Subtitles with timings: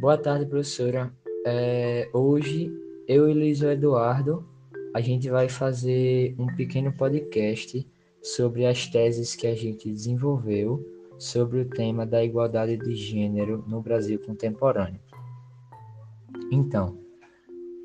[0.00, 1.12] Boa tarde, professora.
[1.46, 2.72] É, hoje,
[3.06, 4.48] eu e Luiz Eduardo,
[4.94, 7.86] a gente vai fazer um pequeno podcast
[8.22, 10.82] sobre as teses que a gente desenvolveu
[11.18, 15.02] sobre o tema da igualdade de gênero no Brasil contemporâneo.
[16.50, 16.96] Então,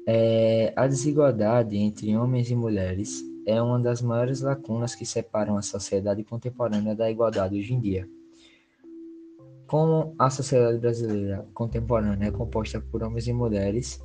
[0.07, 5.61] é, a desigualdade entre homens e mulheres é uma das maiores lacunas que separam a
[5.61, 8.07] sociedade contemporânea da igualdade hoje em dia.
[9.67, 13.99] Como a sociedade brasileira contemporânea é composta por homens e mulheres,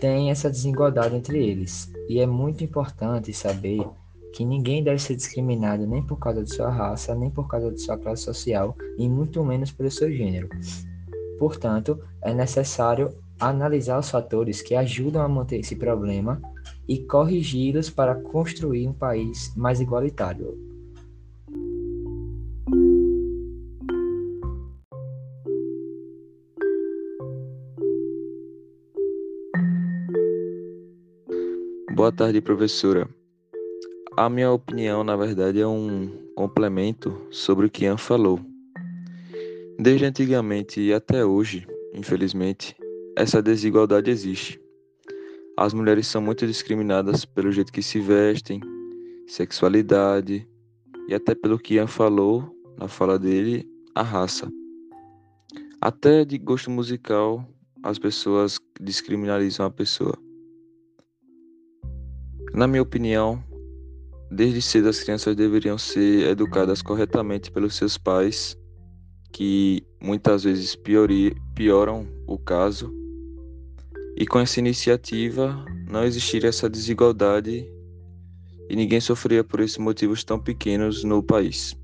[0.00, 1.90] tem essa desigualdade entre eles.
[2.08, 3.84] E é muito importante saber
[4.32, 7.80] que ninguém deve ser discriminado nem por causa de sua raça, nem por causa de
[7.80, 10.48] sua classe social, e muito menos pelo seu gênero.
[11.38, 16.40] Portanto, é necessário analisar os fatores que ajudam a manter esse problema
[16.88, 20.71] e corrigi-los para construir um país mais igualitário.
[31.94, 33.06] Boa tarde, professora.
[34.16, 38.40] A minha opinião, na verdade, é um complemento sobre o que Ian falou.
[39.78, 42.74] Desde antigamente e até hoje, infelizmente,
[43.14, 44.58] essa desigualdade existe.
[45.54, 48.58] As mulheres são muito discriminadas pelo jeito que se vestem,
[49.26, 50.48] sexualidade
[51.08, 54.50] e até pelo que Ian falou na fala dele, a raça.
[55.78, 57.46] Até de gosto musical,
[57.82, 60.18] as pessoas descriminalizam a pessoa.
[62.54, 63.42] Na minha opinião,
[64.30, 68.54] desde cedo as crianças deveriam ser educadas corretamente pelos seus pais,
[69.32, 72.92] que muitas vezes piori, pioram o caso.
[74.16, 77.66] E com essa iniciativa não existiria essa desigualdade
[78.68, 81.74] e ninguém sofria por esses motivos tão pequenos no país.